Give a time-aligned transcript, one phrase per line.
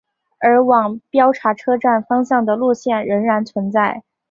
[0.39, 4.01] 而往标茶车站方向的路线仍然存在。